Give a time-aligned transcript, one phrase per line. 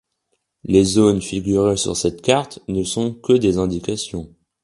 [0.63, 4.33] Les zones figurées sur cette carte ne sont que des indications.